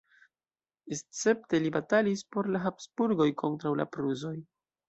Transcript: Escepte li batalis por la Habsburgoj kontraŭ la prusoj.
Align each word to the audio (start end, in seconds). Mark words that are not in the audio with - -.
Escepte 0.95 1.59
li 1.65 1.73
batalis 1.77 2.25
por 2.37 2.51
la 2.57 2.65
Habsburgoj 2.71 3.31
kontraŭ 3.45 3.79
la 3.83 3.91
prusoj. 3.97 4.37